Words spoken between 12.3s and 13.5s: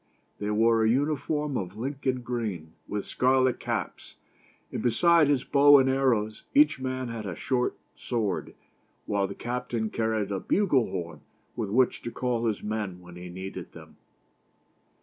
his men when he